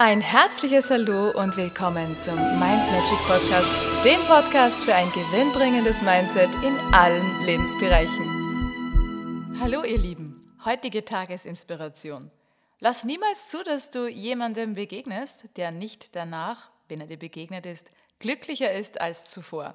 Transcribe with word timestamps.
Ein 0.00 0.20
herzliches 0.20 0.90
Hallo 0.90 1.32
und 1.32 1.56
willkommen 1.56 2.20
zum 2.20 2.36
Mind 2.36 2.60
Magic 2.60 3.18
Podcast, 3.26 4.04
dem 4.04 4.20
Podcast 4.28 4.78
für 4.78 4.94
ein 4.94 5.10
gewinnbringendes 5.10 6.02
Mindset 6.02 6.54
in 6.62 6.78
allen 6.94 7.44
Lebensbereichen. 7.44 9.56
Hallo 9.60 9.82
ihr 9.82 9.98
Lieben, 9.98 10.40
heutige 10.64 11.04
Tagesinspiration. 11.04 12.30
Lass 12.78 13.02
niemals 13.02 13.48
zu, 13.48 13.64
dass 13.64 13.90
du 13.90 14.06
jemandem 14.06 14.74
begegnest, 14.74 15.48
der 15.56 15.72
nicht 15.72 16.14
danach, 16.14 16.70
wenn 16.86 17.00
er 17.00 17.08
dir 17.08 17.18
begegnet 17.18 17.66
ist, 17.66 17.90
glücklicher 18.20 18.72
ist 18.72 19.00
als 19.00 19.24
zuvor. 19.24 19.74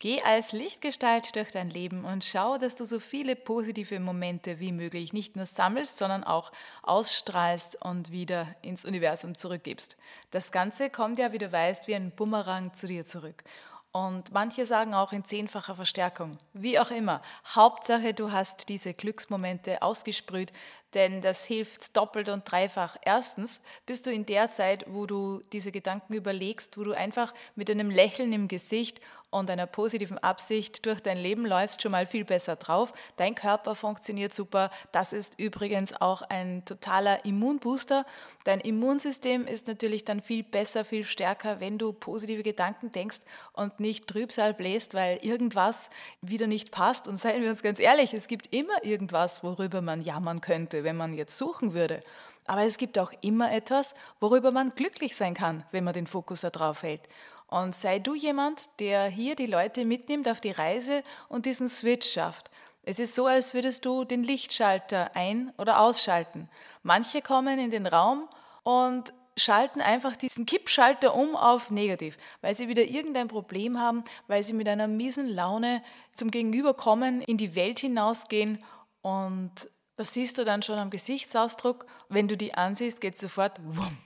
Geh 0.00 0.22
als 0.22 0.52
Lichtgestalt 0.52 1.34
durch 1.34 1.50
dein 1.50 1.70
Leben 1.70 2.04
und 2.04 2.24
schau, 2.24 2.56
dass 2.56 2.76
du 2.76 2.84
so 2.84 3.00
viele 3.00 3.34
positive 3.34 3.98
Momente 3.98 4.60
wie 4.60 4.70
möglich 4.70 5.12
nicht 5.12 5.34
nur 5.34 5.44
sammelst, 5.44 5.98
sondern 5.98 6.22
auch 6.22 6.52
ausstrahlst 6.84 7.82
und 7.82 8.12
wieder 8.12 8.46
ins 8.62 8.84
Universum 8.84 9.36
zurückgibst. 9.36 9.96
Das 10.30 10.52
Ganze 10.52 10.88
kommt 10.88 11.18
ja, 11.18 11.32
wie 11.32 11.38
du 11.38 11.50
weißt, 11.50 11.88
wie 11.88 11.96
ein 11.96 12.12
Bumerang 12.12 12.72
zu 12.74 12.86
dir 12.86 13.04
zurück. 13.04 13.42
Und 13.90 14.32
manche 14.32 14.66
sagen 14.66 14.94
auch 14.94 15.12
in 15.12 15.24
zehnfacher 15.24 15.74
Verstärkung. 15.74 16.38
Wie 16.52 16.78
auch 16.78 16.92
immer. 16.92 17.20
Hauptsache, 17.56 18.14
du 18.14 18.30
hast 18.30 18.68
diese 18.68 18.94
Glücksmomente 18.94 19.82
ausgesprüht, 19.82 20.52
denn 20.94 21.20
das 21.20 21.44
hilft 21.44 21.96
doppelt 21.96 22.28
und 22.28 22.50
dreifach. 22.50 22.96
Erstens 23.02 23.62
bist 23.86 24.06
du 24.06 24.12
in 24.12 24.26
der 24.26 24.48
Zeit, 24.48 24.84
wo 24.88 25.06
du 25.06 25.42
diese 25.52 25.72
Gedanken 25.72 26.14
überlegst, 26.14 26.78
wo 26.78 26.84
du 26.84 26.92
einfach 26.92 27.34
mit 27.54 27.70
einem 27.70 27.90
Lächeln 27.90 28.32
im 28.32 28.48
Gesicht 28.48 29.00
und 29.30 29.50
einer 29.50 29.66
positiven 29.66 30.18
Absicht 30.18 30.86
durch 30.86 31.00
dein 31.00 31.18
Leben 31.18 31.44
läufst, 31.44 31.82
schon 31.82 31.92
mal 31.92 32.06
viel 32.06 32.24
besser 32.24 32.56
drauf. 32.56 32.92
Dein 33.16 33.34
Körper 33.34 33.74
funktioniert 33.74 34.32
super. 34.32 34.70
Das 34.90 35.12
ist 35.12 35.38
übrigens 35.38 36.00
auch 36.00 36.22
ein 36.22 36.64
totaler 36.64 37.24
Immunbooster. 37.26 38.06
Dein 38.44 38.60
Immunsystem 38.60 39.46
ist 39.46 39.66
natürlich 39.66 40.04
dann 40.04 40.22
viel 40.22 40.42
besser, 40.42 40.84
viel 40.84 41.04
stärker, 41.04 41.60
wenn 41.60 41.76
du 41.76 41.92
positive 41.92 42.42
Gedanken 42.42 42.90
denkst 42.90 43.18
und 43.52 43.80
nicht 43.80 44.06
Trübsal 44.06 44.54
bläst, 44.54 44.94
weil 44.94 45.18
irgendwas 45.18 45.90
wieder 46.22 46.46
nicht 46.46 46.70
passt. 46.70 47.06
Und 47.06 47.16
seien 47.16 47.42
wir 47.42 47.50
uns 47.50 47.62
ganz 47.62 47.80
ehrlich, 47.80 48.14
es 48.14 48.28
gibt 48.28 48.54
immer 48.54 48.82
irgendwas, 48.82 49.44
worüber 49.44 49.82
man 49.82 50.00
jammern 50.00 50.40
könnte, 50.40 50.77
wenn 50.84 50.96
man 50.96 51.14
jetzt 51.14 51.36
suchen 51.36 51.74
würde. 51.74 52.02
Aber 52.46 52.62
es 52.62 52.78
gibt 52.78 52.98
auch 52.98 53.12
immer 53.20 53.52
etwas, 53.52 53.94
worüber 54.20 54.50
man 54.50 54.70
glücklich 54.70 55.14
sein 55.16 55.34
kann, 55.34 55.64
wenn 55.70 55.84
man 55.84 55.94
den 55.94 56.06
Fokus 56.06 56.40
darauf 56.40 56.82
hält. 56.82 57.02
Und 57.46 57.74
sei 57.74 57.98
du 57.98 58.14
jemand, 58.14 58.62
der 58.78 59.06
hier 59.06 59.34
die 59.34 59.46
Leute 59.46 59.84
mitnimmt 59.84 60.28
auf 60.28 60.40
die 60.40 60.50
Reise 60.50 61.02
und 61.28 61.46
diesen 61.46 61.68
Switch 61.68 62.06
schafft. 62.06 62.50
Es 62.82 62.98
ist 62.98 63.14
so, 63.14 63.26
als 63.26 63.52
würdest 63.52 63.84
du 63.84 64.04
den 64.04 64.24
Lichtschalter 64.24 65.10
ein- 65.14 65.52
oder 65.58 65.80
ausschalten. 65.80 66.48
Manche 66.82 67.20
kommen 67.20 67.58
in 67.58 67.70
den 67.70 67.86
Raum 67.86 68.28
und 68.62 69.12
schalten 69.36 69.80
einfach 69.80 70.16
diesen 70.16 70.46
Kippschalter 70.46 71.14
um 71.14 71.36
auf 71.36 71.70
negativ, 71.70 72.16
weil 72.40 72.54
sie 72.54 72.68
wieder 72.68 72.82
irgendein 72.82 73.28
Problem 73.28 73.78
haben, 73.78 74.04
weil 74.26 74.42
sie 74.42 74.52
mit 74.52 74.68
einer 74.68 74.88
miesen 74.88 75.28
Laune 75.28 75.82
zum 76.12 76.30
Gegenüber 76.30 76.74
kommen, 76.74 77.22
in 77.22 77.36
die 77.36 77.54
Welt 77.54 77.78
hinausgehen 77.78 78.62
und 79.02 79.52
das 79.98 80.14
siehst 80.14 80.38
du 80.38 80.44
dann 80.44 80.62
schon 80.62 80.78
am 80.78 80.90
Gesichtsausdruck. 80.90 81.84
Wenn 82.08 82.28
du 82.28 82.36
die 82.36 82.54
ansiehst, 82.54 83.00
geht 83.00 83.18
sofort 83.18 83.58
wumm, 83.62 83.98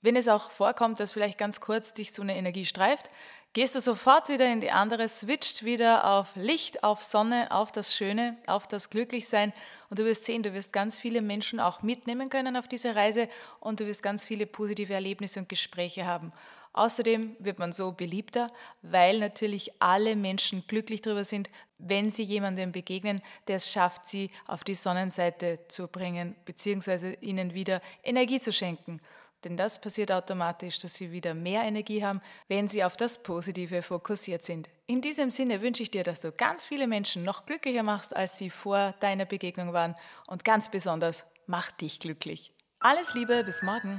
wenn 0.00 0.14
es 0.14 0.28
auch 0.28 0.50
vorkommt, 0.50 1.00
dass 1.00 1.12
vielleicht 1.12 1.36
ganz 1.36 1.60
kurz 1.60 1.92
dich 1.92 2.12
so 2.12 2.22
eine 2.22 2.36
Energie 2.36 2.64
streift, 2.64 3.10
gehst 3.52 3.74
du 3.74 3.80
sofort 3.80 4.28
wieder 4.28 4.46
in 4.46 4.60
die 4.60 4.70
andere, 4.70 5.08
switcht 5.08 5.64
wieder 5.64 6.04
auf 6.04 6.28
Licht, 6.36 6.84
auf 6.84 7.02
Sonne, 7.02 7.50
auf 7.50 7.72
das 7.72 7.92
Schöne, 7.92 8.36
auf 8.46 8.68
das 8.68 8.88
Glücklichsein 8.88 9.52
und 9.90 9.98
du 9.98 10.04
wirst 10.04 10.26
sehen, 10.26 10.44
du 10.44 10.54
wirst 10.54 10.72
ganz 10.72 10.96
viele 10.96 11.22
Menschen 11.22 11.58
auch 11.58 11.82
mitnehmen 11.82 12.30
können 12.30 12.56
auf 12.56 12.68
diese 12.68 12.94
Reise 12.94 13.28
und 13.58 13.80
du 13.80 13.86
wirst 13.86 14.04
ganz 14.04 14.24
viele 14.24 14.46
positive 14.46 14.94
Erlebnisse 14.94 15.40
und 15.40 15.48
Gespräche 15.48 16.06
haben. 16.06 16.32
Außerdem 16.76 17.36
wird 17.38 17.58
man 17.58 17.72
so 17.72 17.92
beliebter, 17.92 18.52
weil 18.82 19.18
natürlich 19.18 19.72
alle 19.80 20.14
Menschen 20.14 20.62
glücklich 20.68 21.00
darüber 21.00 21.24
sind, 21.24 21.48
wenn 21.78 22.10
sie 22.10 22.22
jemandem 22.22 22.70
begegnen, 22.70 23.22
der 23.48 23.56
es 23.56 23.72
schafft, 23.72 24.06
sie 24.06 24.30
auf 24.46 24.62
die 24.62 24.74
Sonnenseite 24.74 25.58
zu 25.68 25.88
bringen, 25.88 26.36
beziehungsweise 26.44 27.14
ihnen 27.14 27.54
wieder 27.54 27.80
Energie 28.04 28.40
zu 28.40 28.52
schenken. 28.52 29.00
Denn 29.42 29.56
das 29.56 29.80
passiert 29.80 30.12
automatisch, 30.12 30.78
dass 30.78 30.94
sie 30.94 31.12
wieder 31.12 31.32
mehr 31.32 31.62
Energie 31.62 32.04
haben, 32.04 32.20
wenn 32.48 32.68
sie 32.68 32.84
auf 32.84 32.96
das 32.98 33.22
Positive 33.22 33.80
fokussiert 33.80 34.42
sind. 34.42 34.68
In 34.86 35.00
diesem 35.00 35.30
Sinne 35.30 35.62
wünsche 35.62 35.82
ich 35.82 35.90
dir, 35.90 36.02
dass 36.02 36.20
du 36.20 36.30
ganz 36.30 36.66
viele 36.66 36.86
Menschen 36.86 37.24
noch 37.24 37.46
glücklicher 37.46 37.84
machst, 37.84 38.14
als 38.14 38.36
sie 38.36 38.50
vor 38.50 38.94
deiner 39.00 39.24
Begegnung 39.24 39.72
waren. 39.72 39.94
Und 40.26 40.44
ganz 40.44 40.70
besonders, 40.70 41.24
mach 41.46 41.70
dich 41.70 42.00
glücklich. 42.00 42.52
Alles 42.80 43.14
Liebe, 43.14 43.44
bis 43.44 43.62
morgen. 43.62 43.98